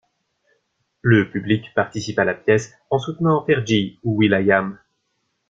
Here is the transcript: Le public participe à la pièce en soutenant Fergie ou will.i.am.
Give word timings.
Le 1.03 1.29
public 1.29 1.71
participe 1.75 2.17
à 2.17 2.25
la 2.25 2.33
pièce 2.33 2.73
en 2.89 2.97
soutenant 2.97 3.45
Fergie 3.45 3.99
ou 4.01 4.15
will.i.am. 4.15 4.79